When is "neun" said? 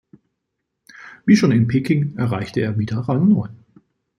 3.27-3.63